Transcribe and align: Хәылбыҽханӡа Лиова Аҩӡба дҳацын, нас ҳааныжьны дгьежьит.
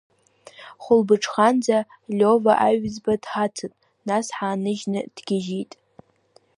Хәылбыҽханӡа 0.83 1.77
Лиова 2.17 2.53
Аҩӡба 2.67 3.13
дҳацын, 3.21 3.73
нас 4.07 4.25
ҳааныжьны 4.37 4.99
дгьежьит. 5.15 5.71